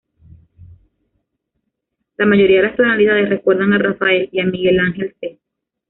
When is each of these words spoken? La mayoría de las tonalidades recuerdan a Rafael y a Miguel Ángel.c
La 2.17 2.25
mayoría 2.25 2.57
de 2.59 2.63
las 2.69 2.75
tonalidades 2.75 3.29
recuerdan 3.29 3.73
a 3.73 3.77
Rafael 3.77 4.29
y 4.31 4.39
a 4.39 4.47
Miguel 4.47 4.79
Ángel.c 4.79 5.39